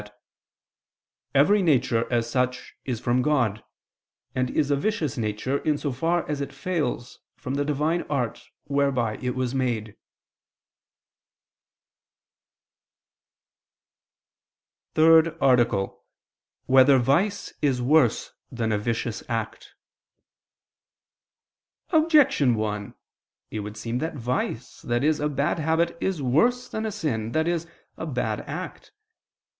iii, 0.01 0.07
6) 0.07 0.15
that 1.33 1.39
"every 1.39 1.61
nature, 1.61 2.11
as 2.11 2.27
such, 2.27 2.73
is 2.85 2.99
from 2.99 3.21
God; 3.21 3.63
and 4.33 4.49
is 4.49 4.71
a 4.71 4.75
vicious 4.75 5.15
nature, 5.15 5.59
in 5.59 5.77
so 5.77 5.91
far 5.91 6.27
as 6.27 6.41
it 6.41 6.51
fails 6.51 7.19
from 7.37 7.53
the 7.53 7.63
Divine 7.63 8.01
art 8.09 8.49
whereby 8.63 9.17
it 9.17 9.35
was 9.35 9.53
made."________________________ 9.53 9.85
THIRD 14.95 15.37
ARTICLE 15.39 15.79
[I 15.79 15.85
II, 15.85 15.87
Q. 15.91 15.91
71, 15.91 15.91
Art. 15.91 16.65
3] 16.65 16.73
Whether 16.93 16.97
Vice 16.97 17.53
Is 17.61 17.79
Worse 17.79 18.33
Than 18.51 18.71
a 18.71 18.79
Vicious 18.79 19.21
Act? 19.29 19.75
Objection 21.91 22.55
1: 22.55 22.95
It 23.51 23.59
would 23.59 23.77
seem 23.77 23.99
that 23.99 24.15
vice, 24.15 24.83
i.e. 24.83 25.07
a 25.19 25.29
bad 25.29 25.59
habit, 25.59 25.95
is 26.01 26.23
worse 26.23 26.67
than 26.67 26.87
a 26.87 26.91
sin, 26.91 27.31
i.e. 27.37 27.59
a 27.97 28.07
bad 28.07 28.39
act. 28.49 28.91